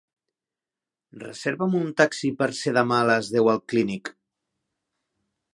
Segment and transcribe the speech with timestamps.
[1.23, 4.15] Reserva'm un taxi per ser demà a les deu al Clínic.